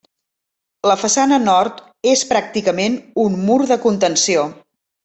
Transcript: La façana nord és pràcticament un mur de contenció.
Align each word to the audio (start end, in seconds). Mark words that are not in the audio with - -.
La 0.91 0.95
façana 1.01 1.39
nord 1.43 1.85
és 2.15 2.25
pràcticament 2.33 2.99
un 3.27 3.39
mur 3.47 3.61
de 3.75 3.81
contenció. 3.89 4.53